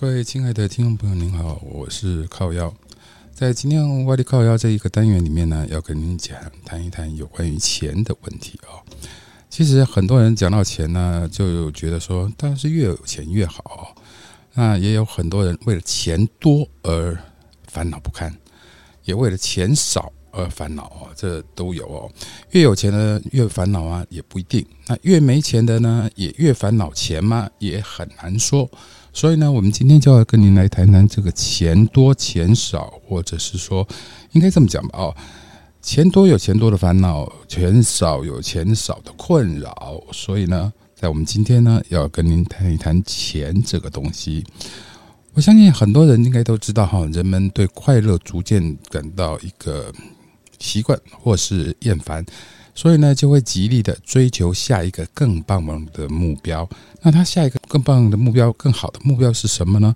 [0.00, 2.72] 各位亲爱的听众朋友，您好，我是靠腰。
[3.34, 8.78] 在今天外力靠腰这一个单元里面呢，要跟您讲谈一谈有关于钱的问题哦。
[9.50, 13.92] 其实很多人讲到钱呢，就觉得说，当然是越有钱越好。
[14.54, 17.18] 那也有很多人为了钱多而
[17.66, 18.32] 烦恼不堪，
[19.02, 22.08] 也为了钱少而烦恼哦，这都有哦。
[22.52, 24.64] 越有钱的越烦恼啊，也不一定。
[24.86, 27.50] 那越没钱的呢，也越烦恼钱吗？
[27.58, 28.70] 也很难说。
[29.12, 33.86] 所以呢，我们今天就要跟您来谈谈这个钱多钱少，或者是说，
[34.32, 34.98] 应该这么讲吧？
[34.98, 35.16] 哦，
[35.82, 40.00] 钱多有钱多的烦恼，钱少有钱少的困扰。
[40.12, 44.44] 所以呢，在我们今天呢，要跟您谈一谈钱这个东西。
[45.34, 49.92] 我相信很多人应该都知道哈，人们对快乐逐渐感到一个
[50.58, 52.24] 习惯或是厌烦。
[52.78, 56.68] 所以呢，就会极力的追求下一个更棒的目标。
[57.02, 59.92] 那他下一个更棒的目标、更好的目标是什么呢？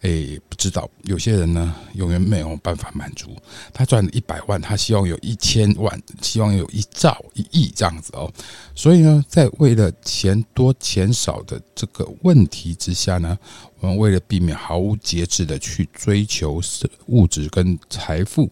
[0.00, 0.88] 诶，不知道。
[1.02, 3.36] 有些人呢，永远没有办法满足。
[3.74, 8.32] 他赚了一百万，他希望有一千万，希望有一兆、一亿这样子哦。
[8.74, 13.38] 所以呢，在为了钱多钱少的这个问题之下呢，
[13.80, 16.58] 我们为了避免毫无节制的去追求
[17.08, 18.50] 物质跟财富。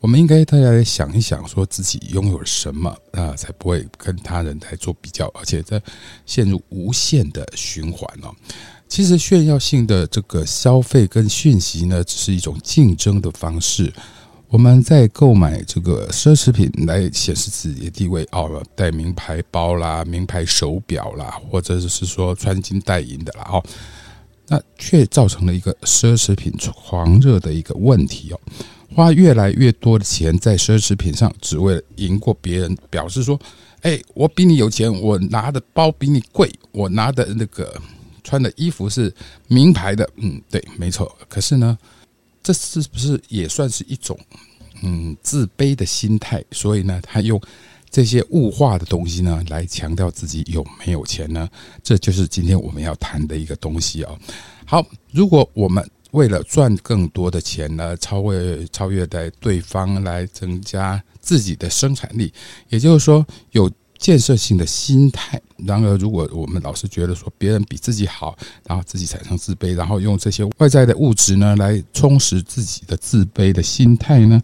[0.00, 5.82] 我们应该大家来想一想，说自己拥有什么啊，才不会跟他人来做比较，而且在
[6.24, 8.32] 陷入无限的循环哦。
[8.88, 13.92] 其实炫耀性的这个消费跟讯息呢，只是一种竞争的方式。
[14.48, 23.64] 我们在购买这个奢侈品来显示自己的地位哦，带名牌包啦、名牌手表啦，或者是说穿金戴银的啦哦，
[24.46, 28.40] 那却造成了一个奢侈品狂热的一个问题哦。
[28.94, 33.38] 花越来越多的钱在奢侈品上，只为了赢过别人，表示说
[33.82, 37.80] ：“哎，我比你有钱，我拿的包比你贵，我拿的那个
[38.22, 39.12] 穿的衣服是
[39.48, 41.14] 名牌的。”嗯，对，没错。
[41.28, 41.76] 可是呢，
[42.42, 44.18] 这是不是也算是一种
[44.82, 46.42] 嗯自卑的心态？
[46.52, 47.40] 所以呢，他用
[47.90, 51.48] 这些物化的东西呢，来强调自己有没有钱呢？
[51.82, 54.18] 这就是今天我们要谈的一个东西哦。
[54.64, 62.32] 好，如果我们为了赚更多的钱呢，超越超越在对方来增加自己的生产力，
[62.70, 65.38] 也就是说有建设性的心态。
[65.58, 68.34] 然而，如果我们老是觉得说别人比自己好，
[68.66, 74.40] 然后自己产生自卑，然后用这些外在的物质呢来充实自己的自卑的心态呢，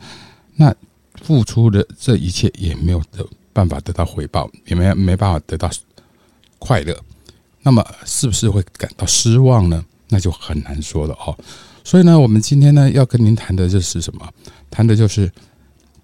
[0.56, 0.74] 那
[1.22, 5.70] 付出的这一切也没有的办法得到回报，也没没办法得到
[6.58, 6.94] 快乐。
[7.62, 9.82] 那么，是不是会感到失望呢？
[10.12, 11.34] 那就很难说了哦，
[11.82, 14.28] 所以呢，我们今天呢要跟您谈的就是什么？
[14.70, 15.32] 谈的就是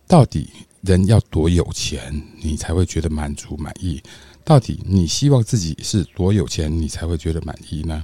[0.06, 0.48] 到底
[0.80, 2.00] 人要多有钱，
[2.40, 4.02] 你才会觉得满足满意？
[4.44, 8.02] 到底你希望自己是多有钱，你才会觉得满意呢？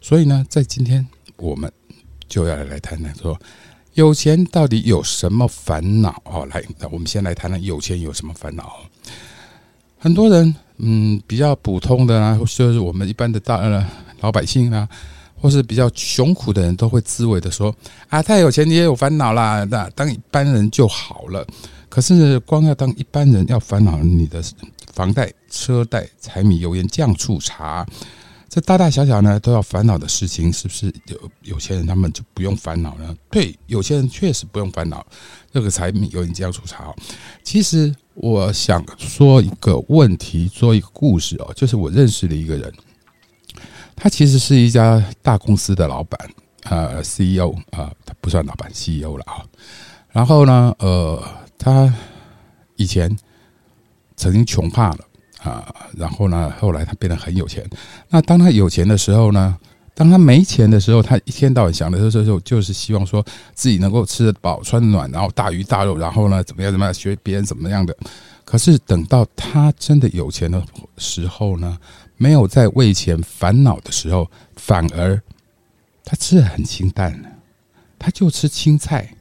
[0.00, 1.04] 所以呢，在今天
[1.36, 1.70] 我们
[2.28, 3.36] 就要来谈谈说，
[3.94, 6.22] 有钱到底有什么烦恼？
[6.24, 8.78] 哦，来，那我们先来谈谈有钱有什么烦恼。
[9.98, 13.84] 很多人，嗯，比较普通的啊，就是我们一般的大呃
[14.20, 14.88] 老百姓啊。
[15.40, 17.74] 或是比较穷苦的人都会自慰的说
[18.10, 21.46] ：“啊，太有钱你也有烦恼啦，那当一般人就好了。
[21.88, 24.42] 可是光要当一般人，要烦恼你的
[24.92, 27.84] 房贷、车贷、柴米油盐酱醋茶，
[28.48, 33.16] 这大大小小呢都要烦恼的事情，是不是有有钱人他们就不用烦恼呢？
[33.30, 35.04] 对，有钱人确实不用烦恼
[35.52, 36.94] 这个柴米油盐酱醋茶。
[37.42, 42.72] 其实我想说一个问题，说一个故事哦，就是我认识的一个人。”
[44.02, 46.18] 他其实是一家大公司的老板，
[46.62, 49.44] 呃，CEO 啊，他不算老板，CEO 了啊。
[50.10, 51.22] 然后呢，呃，
[51.58, 51.92] 他
[52.76, 53.14] 以前
[54.16, 54.98] 曾经穷怕了
[55.42, 57.62] 啊，然后呢，后来他变得很有钱。
[58.08, 59.54] 那当他有钱的时候呢，
[59.94, 63.22] 当他没钱的时候，他一天到晚想的时候，就是希望说
[63.52, 67.94] 自己能够吃得饱、穿得暖，然后大鱼大肉，然后呢，怎么样怎么样，学别人怎么样的。
[68.46, 70.60] 可是等到他真的有钱的
[70.96, 71.76] 时候呢？
[72.22, 75.18] 没有在为钱烦恼的时候，反而
[76.04, 77.40] 他吃的很清淡，
[77.98, 79.16] 他就吃青菜，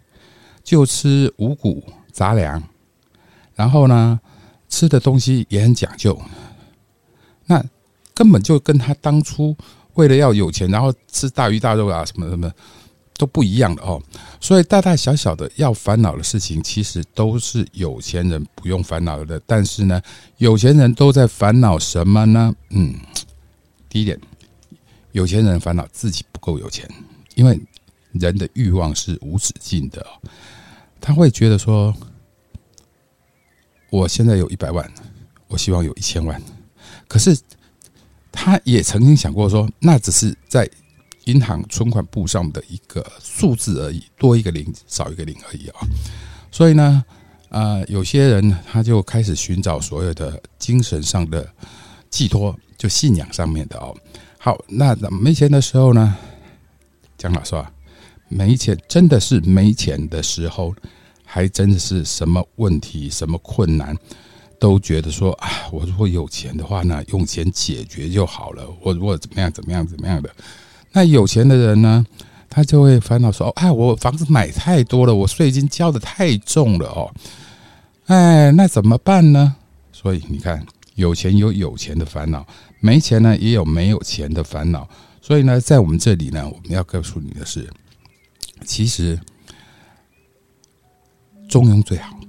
[0.65, 1.81] 就吃五谷
[2.11, 2.61] 杂粮，
[3.55, 4.19] 然后呢，
[4.67, 6.21] 吃的东西也很讲究，
[7.45, 7.63] 那
[8.13, 9.55] 根本就跟他当初
[9.93, 12.51] 为了要有钱，然后吃大鱼大肉啊什么什么。
[13.19, 14.01] 都不一样的哦，
[14.39, 19.37] 所以大大小小的要烦恼的事情，其实都是有钱人不用烦恼的。
[19.45, 20.01] 但是呢，
[20.37, 22.55] 有钱人都在烦恼什么呢？
[22.69, 22.95] 嗯，
[23.89, 24.17] 第一点，
[25.11, 26.89] 有钱人烦恼自己不够有钱，
[27.35, 27.59] 因为
[28.13, 30.05] 人的欲望是无止境的，
[31.01, 31.93] 他会觉得说，
[33.89, 34.89] 我现在有一百万，
[35.49, 36.41] 我希望有一千万，
[37.09, 37.37] 可是
[38.31, 40.69] 他也曾经想过说，那只是在。
[41.29, 45.79] 银行存款簿上的一个数字而已，多一个零，少一个零而已啊。
[46.51, 47.05] 所以呢，
[47.49, 51.47] 呃，有些人他就开始寻找所有的精神上的
[52.09, 53.95] 寄托，就信仰上面的哦。
[54.39, 56.17] 好，那没钱的时候呢，
[57.17, 57.71] 讲老实话，
[58.27, 60.73] 没钱真的是没钱的时候，
[61.23, 63.95] 还真的是什么问题、什么困难，
[64.57, 68.65] 都觉得说啊，我如果有钱的话呢，用钱解决就好了。
[68.81, 70.33] 我如果怎么样、怎么样、怎么样的，
[70.91, 72.05] 那有钱的人呢？
[72.51, 77.13] 他就会烦恼说：“哦，哎，我房子买太多了，我税金交的太重了哦，
[78.07, 79.55] 哎，那怎么办呢？”
[79.93, 80.65] 所以你看，
[80.95, 82.43] 有钱有有钱的烦恼，
[82.79, 84.89] 没钱呢也有没有钱的烦恼。
[85.21, 87.69] 所以呢，在我们这里呢，我们要告诉你的是，
[88.65, 89.19] 其实
[91.47, 92.19] 中庸最好。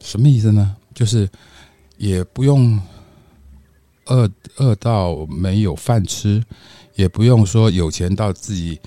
[0.00, 0.74] 什么意思呢？
[0.94, 1.28] 就是
[1.98, 2.80] 也不用
[4.06, 6.42] 饿饿到没有饭吃，
[6.96, 8.80] 也不用说有钱到自己。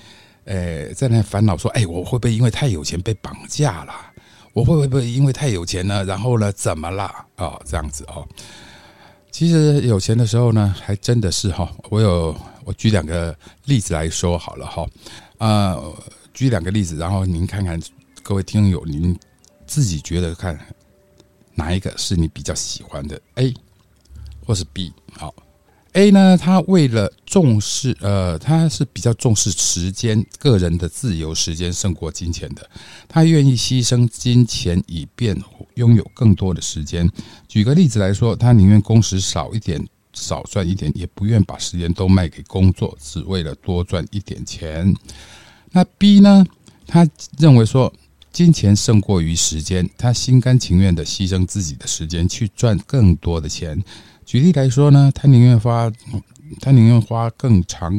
[0.46, 3.92] 诶，在那烦恼说：“哎，我会不会因为太有钱被绑架了？
[4.52, 6.02] 我会不会因为太有钱呢？
[6.04, 7.04] 然后呢，怎么了？
[7.36, 8.26] 啊，这样子哦。
[9.30, 11.70] 其实有钱的时候呢，还真的是哈。
[11.88, 12.34] 我有
[12.64, 13.36] 我举两个
[13.66, 14.84] 例子来说好了哈。
[15.38, 15.78] 啊，
[16.34, 17.80] 举两个例子，然后您看看
[18.22, 19.16] 各位听友，您
[19.66, 20.58] 自己觉得看
[21.54, 23.54] 哪一个是你比较喜欢的 A
[24.44, 24.92] 或是 B？
[25.12, 25.32] 好。
[25.92, 32.68] A 呢，他为了重视，呃，他是比较重视时间，个人的自由时间胜过金钱的，
[33.08, 35.36] 他愿意牺牲金钱以便
[35.74, 37.10] 拥有更多的时间。
[37.48, 44.94] 举个例子来说，他宁愿工时少一点，少赚一点，也不愿把时间都卖给工作，只为了多赚一点钱。
[45.72, 46.46] 那 B 呢，
[46.86, 47.04] 他
[47.36, 47.92] 认为说
[48.32, 53.82] 金钱胜过于时间，他心甘情愿的牺牲自己的时间去赚更多的钱。
[54.30, 55.90] 举例来说呢，他宁愿花，
[56.60, 57.98] 他宁愿花更长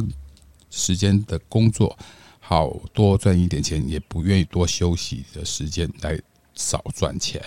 [0.70, 1.98] 时间的工作，
[2.40, 6.18] 好多赚一点钱，也不愿意多休息的时间来
[6.56, 7.44] 少赚钱。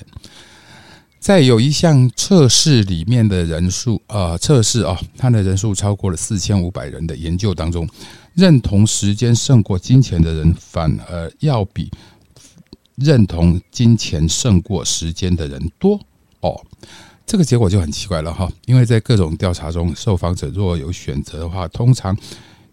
[1.18, 7.88] 在有一项测试里面的人数，呃，测试啊，他的人数超过了四千五百人的研究当中，
[8.34, 11.90] 认同时间胜过金钱的人，反而要比
[12.96, 15.98] 认同金钱胜过时间的人多
[16.40, 16.62] 哦。
[17.26, 22.16] 这个结果就很奇怪了哈，因为在各种调查中，受访者若有选择的话，通常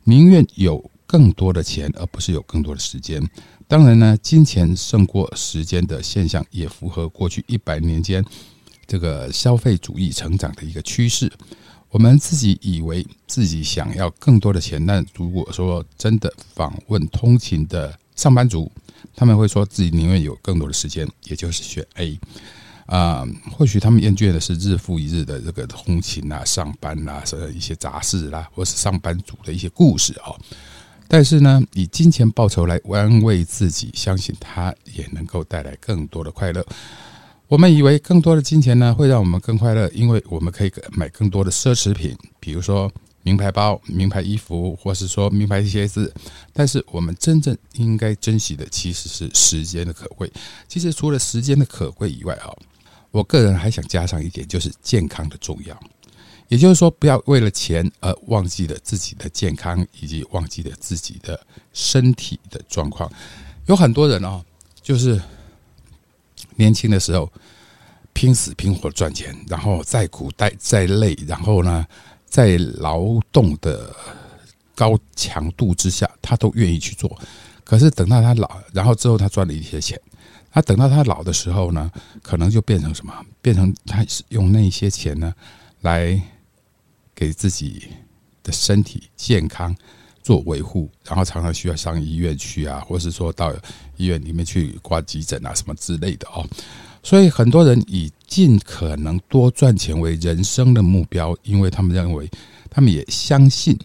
[0.03, 3.21] 宁愿有更多的钱，而不是有更多的时间。
[3.67, 8.23] 当然呢，金钱胜过时间的现象也符合过去一百年间
[8.85, 11.31] 这个消费主义成长的一个趋势。
[11.89, 18.69] 我们自己以为自己想要更多的钱，但如果说真的访问通勤的上班族，
[19.15, 22.19] 他们会说自己宁愿有更多的时间，也就是选 A。
[22.91, 30.37] 啊，或许他们厌倦的是日复一日的这个通勤啊、上班啦、是一些杂事啦，或是上班族的一些故事哦。
[31.07, 36.65] 但是呢，以金钱报酬来安慰自己，相信它也能够带来更多的快乐。
[37.47, 42.91] 我们以为更多的金钱呢，会让我们更快乐，因为我们可以买更多的奢侈品，比如说
[43.23, 46.13] 名牌包、名牌衣服，或是说名牌鞋子。
[46.51, 50.29] 但是我们真正应该珍惜的，其实是时间的可贵。
[50.67, 52.53] 其实除了时间的可贵以外哈。
[53.11, 55.77] 我个人还想加上一点，就是健康的重要。
[56.47, 61.39] 也就是说，不要为了钱而忘记了自己的健康，以及忘记了自己的
[61.71, 63.09] 身体的状况。
[63.67, 64.43] 有很多人哦，
[64.81, 65.21] 就是
[66.55, 67.31] 年轻的时候
[68.11, 71.85] 拼死拼活赚钱，然后再苦再再累，然后呢，
[72.27, 73.95] 在劳动的
[74.75, 77.17] 高强度之下，他都愿意去做。
[77.63, 79.97] 可是等到他老，然后之后他赚了一些钱。
[80.51, 81.89] 他等到他老的时候呢，
[82.21, 83.13] 可能就变成什么？
[83.41, 85.33] 变成他用那些钱呢，
[85.81, 86.21] 来
[87.15, 87.87] 给自己
[88.43, 89.75] 的身体健康
[90.21, 93.53] 做维护，然后常常需要上医院去啊，或是说到
[93.97, 96.45] 医院里面去挂急诊啊，什么之类的哦。
[97.01, 102.29] 所以很多人以尽可能多赚钱为人生的目标，因为他们认为，
[102.69, 103.79] 他们也相信。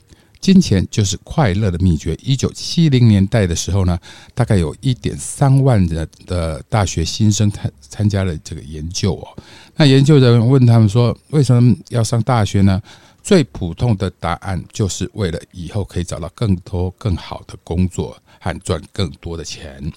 [0.46, 2.16] 金钱就是快乐的秘诀。
[2.22, 3.98] 一九七零年代的时候呢，
[4.32, 9.42] 大概有一点三万人的大学新生参参加了这个研究哦。
[9.74, 12.80] 那研究人员问他们说：“为什么要上大学呢？”
[13.24, 19.92] 最普通的答案就是为了以后可以找到更多更好的工作和赚更多的钱。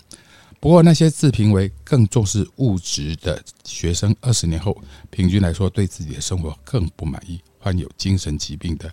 [0.60, 4.76] 不过那些自评为更重视物质的学生，二十年后
[5.12, 8.92] 平均来说对自己的生活更不满意，患有精神疾病的。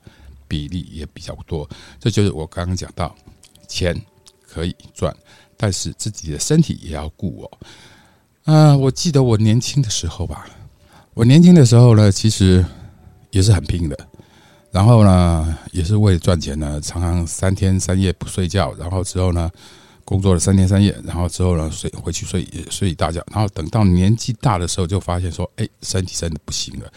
[0.49, 3.15] 比例也比较多，这就是我刚刚讲到，
[3.69, 4.01] 钱
[4.47, 5.15] 可以赚，
[5.57, 7.59] 但是自己的身体也要顾哦。
[8.45, 10.47] 啊，我记得我年轻的时候吧，
[11.15, 12.65] 我年轻的时候呢，其实
[13.31, 14.09] 也是很拼的。
[14.73, 19.51] 然后呢，也是为了赚钱呢，常常三天三夜不睡觉，然后之后呢，
[20.05, 26.93] 工作了三天三夜，然后之后呢，睡回去睡睡一大觉，然后等到年纪大的时候，就发现说，哎，身体真的不行了，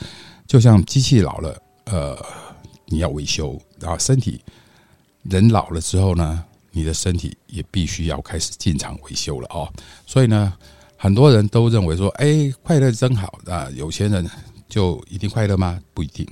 [0.45, 2.17] 就像机器老了，呃，
[2.89, 4.41] 你要维修，然后身体
[5.23, 9.71] 人老了之后呢，你的身体也必须要开始进场维修了哦。
[10.05, 10.53] 所以呢，
[10.97, 14.29] 很多人都认为说，哎，快乐真好啊，有钱人
[14.67, 15.79] 就一定快乐吗？
[15.93, 16.27] 不一定。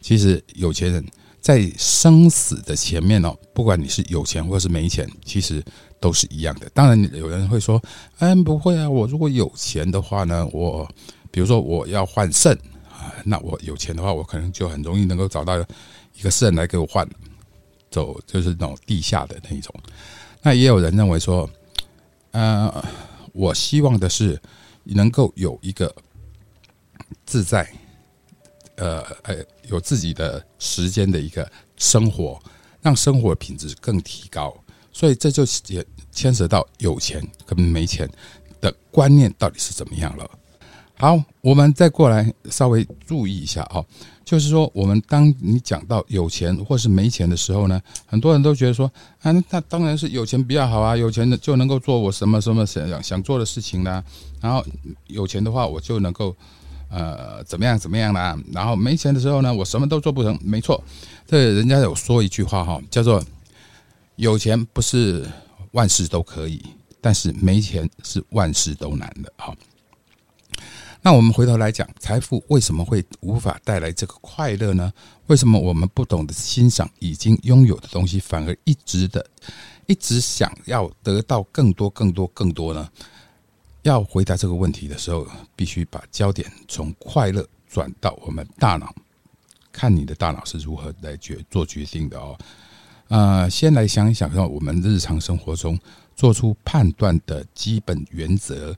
[0.00, 1.04] 其实有钱人
[1.40, 5.62] 在生死的前面哦，不管你是有钱或是没钱，其实
[6.00, 6.68] 都是一样的。
[6.70, 7.82] 当然，有人会说
[8.20, 10.88] ：“嗯，不会啊，我如果有钱的话呢，我
[11.30, 12.52] 比如说我要换肾
[12.90, 15.56] 啊，那我有钱的话，我可能就很容易能够找到
[16.18, 17.08] 一个肾来给我换，
[17.90, 19.74] 走就是那种地下的那一种。”
[20.42, 21.48] 那也有人认为说
[22.32, 22.84] ：“呃，
[23.32, 24.40] 我希望的是
[24.84, 25.94] 能够有一个
[27.24, 27.70] 自在。”
[28.76, 32.40] 呃，呃，有自己的时间的一个生活，
[32.80, 34.56] 让生活品质更提高，
[34.92, 38.08] 所以这就也牵涉到有钱跟没钱
[38.60, 40.30] 的观念到底是怎么样了。
[41.00, 43.84] 好，我们再过来稍微注意一下哦，
[44.24, 48.90] 就是说，我们当你讲到有钱或是没钱的时候呢，很多人都觉得说，
[49.22, 54.02] 啊，那当然是有钱比较好啊，有钱的就能够做我什么什么想想做的事情呢，
[54.40, 54.64] 然后
[55.06, 56.34] 有钱的话，我就能够。
[56.90, 58.34] 呃，怎么样怎么样啦？
[58.50, 60.38] 然后没钱的时候呢，我什么都做不成。
[60.42, 60.82] 没错，
[61.26, 63.22] 这人家有说一句话哈，叫做
[64.16, 65.22] “有钱不是
[65.72, 66.62] 万事都可以，
[66.98, 69.30] 但是没钱是万事都难的”。
[69.36, 69.54] 哈，
[71.08, 74.92] 那我们回头来讲，财富为什么会无法带来这个快乐呢？
[75.28, 79.26] 为什么我们不懂得欣赏已经拥有的东西，反而一直的
[79.86, 82.86] 一直想要得到更多、更多、更多呢？
[83.84, 88.94] 要回答这个问题的时候，必须把焦点从快乐转到我们大脑，
[89.72, 92.38] 看你的大脑是如何来决做决定的哦。
[93.08, 95.80] 呃，先来想一想，让我们日常生活中
[96.14, 98.76] 做出判断的基本原则，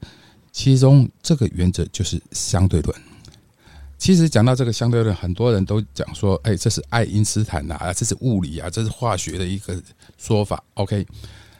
[0.52, 2.96] 其中这个原则就是相对论。
[3.98, 9.82] 其实讲到这个相对论，很多人都讲说，哎，这是爱因斯坦呐啊，这是物理啊，这是化学的一个
[10.18, 10.62] 说法。
[10.74, 11.06] OK，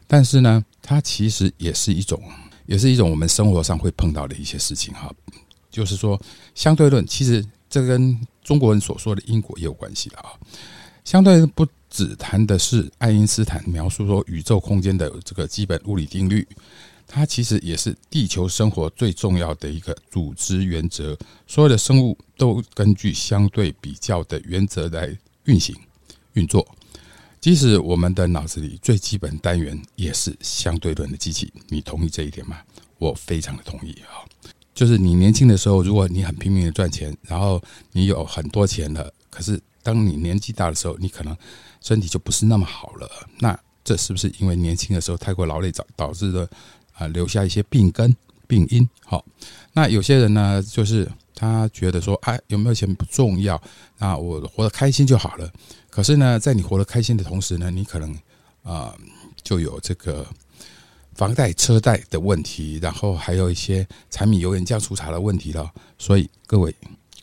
[0.06, 2.22] 但是呢，它其实也是一种。
[2.66, 5.12] 也是一种我们生活上会碰到的一些事情哈，
[5.72, 6.20] 就是说
[6.54, 10.30] 相对论，其实这跟中国人所说的因果也有关系的啊。
[11.04, 16.46] 相对论不只谈的是爱因斯坦描述说宇宙空间的这个基本物理定律，
[17.12, 21.18] 它其实也是地球生活最重要的一个组织原则。
[21.48, 25.74] 所有的生物都根据相对比较的原则来运行
[26.34, 26.64] 运作。
[27.40, 32.58] 即使我们的脑子里最基本单元也是相对论的机器，你同意这一点吗？
[32.98, 34.22] 我非常的同意啊！
[34.72, 37.60] 就是你年轻的时候，如果你很拼命的赚钱，然后
[37.92, 41.36] 你有很多钱了，可是当你年纪大的时候，你可能
[41.80, 43.10] 身体就不是那么好了。
[43.38, 46.48] 那这是不是因为年轻的时候太过劳累导导致的
[47.00, 47.08] 啊？
[47.08, 48.14] 留下一些病根、
[48.46, 48.88] 病因？
[49.04, 49.24] 好，
[49.72, 53.60] 那有些人呢，就是他觉得说，哎，有没有钱不重要，
[53.98, 55.50] 那我活得开心就好了。
[55.88, 58.14] 可是呢，在你活得开心的同时呢，你可能
[58.62, 58.94] 啊
[59.42, 60.26] 就有这个
[61.14, 65.72] 房贷、车贷的问题，然后还有一些柴米油盐酱醋茶的问题了。
[65.98, 66.74] 所以各位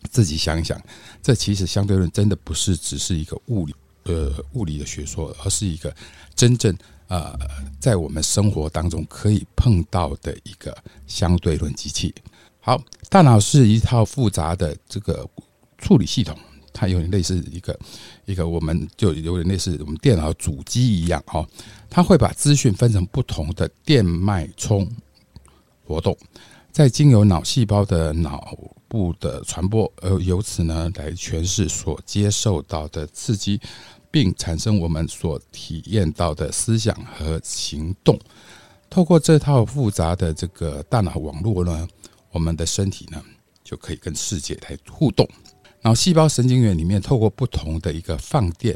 [0.09, 0.81] 自己想一想，
[1.21, 5.95] 这其实相对论真的不是只是一个物理呃物理的学说，而是一个
[6.35, 6.75] 真正
[7.07, 7.37] 呃
[7.79, 12.13] 在我们生活当中可以碰到的一个相对论机器。
[12.59, 15.27] 好，大脑是一套复杂的这个
[15.77, 16.37] 处理系统。
[16.79, 17.79] 它有点类似一个
[18.25, 21.43] 一个，我们就有点类似我们电脑主机一样哦。
[21.89, 24.87] 它会把资讯分成不同的电脉冲
[25.83, 26.15] 活动，
[26.71, 28.55] 在经由脑细胞的脑
[28.87, 33.59] 部的传播，而由此呢来诠释所接受到的刺激，
[34.17, 38.19] 并产生我们所体验到的思想和行动。
[38.89, 41.87] 透过这套复杂的这个大脑网络呢，
[42.31, 43.23] 我们的身体呢
[43.63, 45.23] 就可以跟世界来互动。
[45.81, 48.75] 然后，细胞神经元里面透过不同的一个放电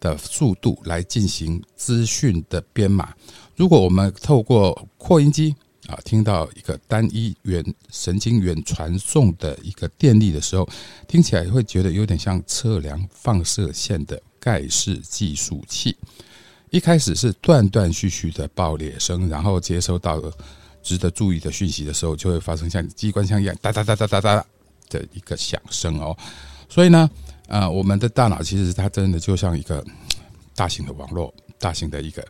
[0.00, 3.14] 的速度来进行资讯的编码。
[3.54, 5.54] 如果我们透过扩音机
[5.86, 10.68] 啊，听到一个单一元神经元传送的一个电力的时候，
[11.06, 15.96] 听起来会觉得有点像测量放射线的盖世计数器。
[16.70, 20.20] 一开始是断断续续的爆裂声，然后接收到
[20.82, 24.44] 值得注意的讯息的时候，就会发生像机关枪一样哒哒哒哒哒哒。
[24.90, 26.16] 的一个响声哦，
[26.68, 27.08] 所以呢，
[27.46, 29.86] 呃，我们的大脑其实它真的就像一个
[30.56, 32.26] 大型的网络，大型的一个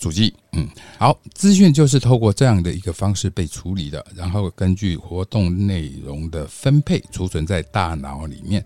[0.00, 0.68] 主机，嗯，
[0.98, 8.64] 好，资讯就是透过这样的一个方式被处理的，然后根据活动内容的分配储存在大脑里面。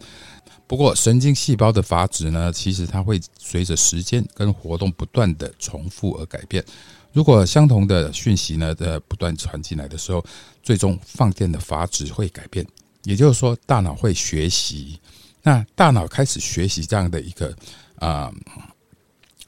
[0.67, 6.65] 不过，神经细胞的阀值呢，其实它会随着时间跟活动不断的重复而改变。
[7.13, 10.25] 如果相同的讯息呢，在不断传进来的时候，
[10.63, 12.67] 最终放电的阀值会改变，
[13.05, 15.01] 也就是说，大脑会学习。
[15.43, 17.57] 那大脑开始学习这样的一个
[17.99, 18.33] 啊。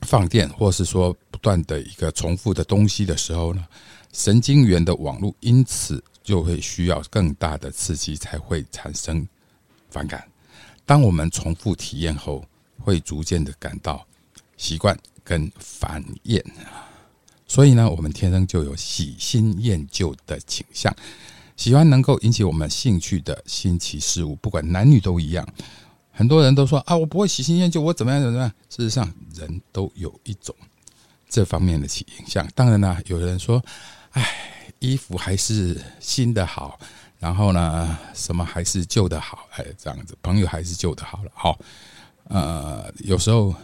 [0.03, 3.67] 放电，或是说不断的一个重复的东西的时候呢，
[4.13, 9.27] 神经元的网络因此就会需要更大的刺激才会产生
[9.91, 10.25] 反感。
[10.89, 12.43] 当我们重复体验后，
[12.79, 14.07] 会逐渐的感到
[14.57, 16.43] 习惯跟烦厌
[17.47, 20.91] 所以呢，我们天生就有喜新厌旧的倾向，
[21.59, 25.47] 喜欢能够引起我们兴趣的新奇事物，不管男女都一样。
[26.11, 28.49] 很多人都说啊，我不会喜新厌旧，我怎么样怎么样？
[28.71, 30.57] 事实上，人都有一种
[31.29, 32.49] 这方面的倾向。
[32.55, 33.63] 当然呢，有人说，
[34.13, 34.27] 哎，
[34.79, 36.81] 衣服还是新的好，
[37.19, 41.31] 然后呢，什么还是旧的好，哎，这样子，朋友还是旧的好了。
[41.35, 41.59] 好，
[42.25, 43.55] 呃，有时候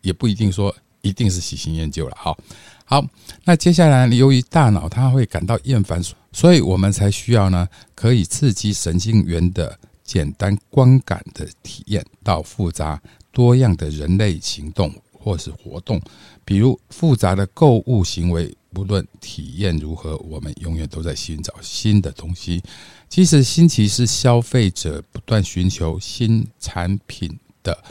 [0.00, 2.16] 也不一定说一定是喜新厌旧了。
[2.18, 2.36] 好，
[2.84, 3.04] 好，
[3.44, 9.78] 那接下来由于大脑它会感到厌烦，所以我们才需要呢，可以刺激神经元的。
[10.04, 13.00] 简单观感的体验到复杂
[13.32, 15.98] 多样的人类行动或是活动，
[16.44, 22.62] 比如复杂的购物行为，不论体验如何，我们永远都在寻找新的东西。
[23.08, 27.82] 其实新奇是消费者不断寻求新产品的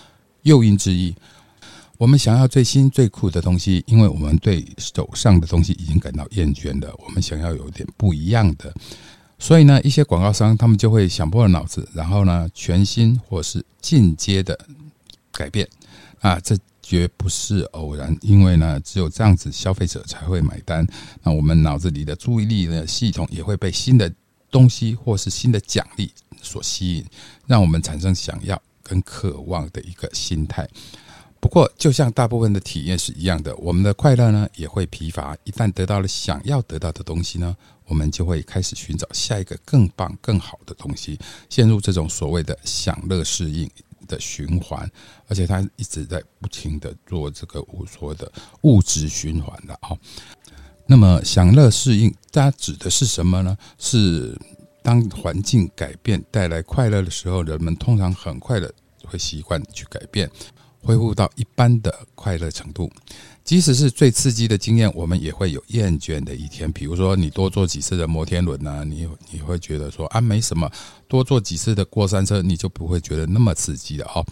[0.44, 1.16] 诱因之一。
[1.98, 6.94] 我们想要最新最酷的东西，因为我们对手上的东西已经感到厌倦了。
[7.00, 8.72] 我们想要有点不一样的。
[9.40, 14.58] 所以呢，一些广告商他们就会想破了脑子，然后呢，全新或是进阶的
[15.32, 15.68] 改变
[16.20, 20.86] 啊，这绝不是偶然，因为呢，只有这样子，消费者才会买单。
[21.24, 24.14] 那我们脑子里的注意力的系统也会被新的
[24.52, 26.12] 东西或是新的奖励
[26.42, 27.06] 所吸引，
[27.48, 30.68] 让我们产生想要跟渴望的一个心态。
[31.40, 35.36] 不过，就像大部分的体验是一样的，我们的快乐呢也会疲乏。
[35.46, 41.20] 一旦得到了想要得到的东西呢，我们就会开始寻找下一个更棒、更好的东西，
[41.50, 43.70] 陷入这种所谓的享乐适应
[44.08, 44.90] 的循环。
[45.28, 49.90] 而且，它一直在不停的做这个我说的物质循环的啊。
[50.86, 53.58] 那么，享乐适应它指的是什么呢？
[53.78, 54.38] 是
[54.82, 58.74] 当环境改变带来快乐的时候，人们通常很快的
[59.06, 60.30] 会习惯去改变。
[60.84, 62.92] 恢复到一般的快乐程度，
[63.44, 66.72] 即使是最刺激的经验，我们也会有厌倦的一天。
[66.72, 68.84] 比如说，你多坐几次的摩天轮呢？
[68.86, 70.68] 你你会觉得说啊，没什么；
[71.08, 74.26] 多坐几次的过山车，你就不会觉得那么刺激了哦。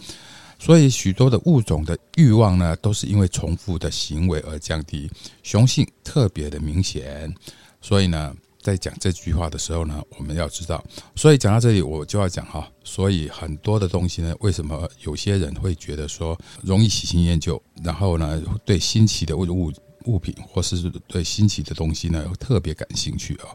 [0.58, 5.10] 所以，许多的物种的欲望呢，都是因为重复的行为而降低，
[5.42, 7.34] 雄性特别的明显。
[7.80, 8.36] 所以呢。
[8.62, 10.82] 在讲这句话的时候呢，我们要知道，
[11.16, 19.72] 所以讲到这里，我就要讲哈，所以很多的东西呢，为什么有些人会觉得说容易喜新厌旧，然后呢，对新奇的物物
[20.04, 23.50] 物品或是对新奇的东西呢，特别感兴趣啊？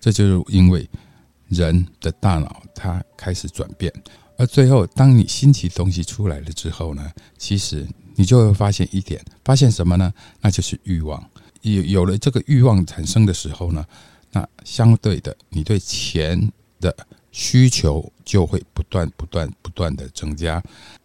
[0.00, 0.88] 这就是因为
[1.48, 3.92] 人的大脑它开始转变，
[4.38, 10.12] 而最后，当你新奇东西出来了之后呢，其实你就会发现一点，发现什么呢？
[10.40, 11.20] 那就是欲望。
[11.62, 13.84] 有有了这个欲望产生的时候呢？
[14.34, 16.94] 那相对的，你对钱的
[17.30, 20.62] 需求就会不断、不断、不断的增加。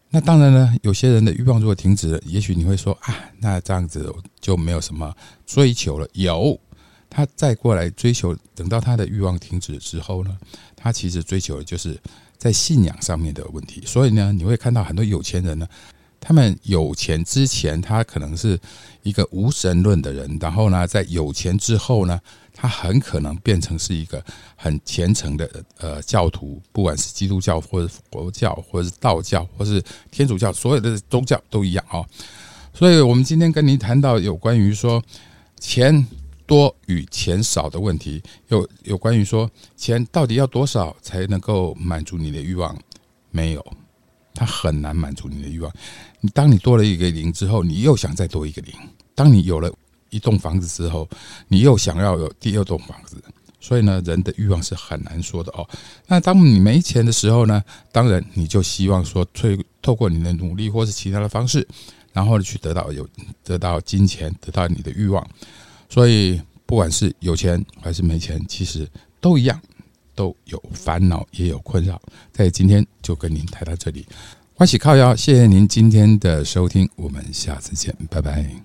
[0.10, 4.12] 那当然呢，有些人的欲望如果停止了，也许你会说啊，那这样子
[4.42, 5.16] 就没有什么
[5.46, 6.08] 追求了。
[6.14, 6.60] 有，
[7.08, 10.36] 他再过来追求，等到他的欲望停止之后呢，
[10.76, 11.96] 他其实追求的就是
[12.36, 13.84] 在信仰上面的问题。
[13.86, 15.68] 所以呢，你会看到很多有钱人呢。
[16.22, 18.60] 他们有钱之前，他可能是
[19.04, 22.20] 一个无神论的人，然后呢，在有钱之后呢，
[22.62, 24.22] 他很可能变成是一个
[24.58, 32.06] 很虔诚的呃教徒，不管是基督教或者佛教，或者是道教，或是天主教，所有的宗教都一样哦。
[32.74, 35.02] 所以我们今天跟您谈到有关于说
[35.58, 36.06] 钱
[36.46, 42.78] 多与钱少的问题，有有关于说钱到底要多少才能够满足你的欲望？
[43.32, 43.66] 没有。
[44.34, 45.74] 它很难满足你的欲望。
[46.22, 48.74] 你当你多了一个零之后，你又想再多一个零。
[49.16, 49.70] 当你有了
[50.10, 51.08] 一栋房子之后，
[51.48, 53.22] 你又想要有第二栋房子。
[53.60, 55.68] 所以呢，人的欲望是很难说的哦。
[56.08, 57.64] 那当你没钱的时候呢？
[57.92, 59.28] 当然你就希望说，
[59.82, 61.68] 透过你的努力或是其他的方式，
[62.14, 63.08] 然后去得到有
[63.44, 65.26] 得到金钱，得到你的欲望。
[65.90, 69.60] 所以不管是有钱还是没钱，其实都一样。
[70.16, 71.98] 都有烦恼，也有困扰，
[72.34, 74.06] 在今天就跟您谈到这里，
[74.54, 78.50] 欢喜靠腰，谢谢您今天的收听，我们下次见，拜拜。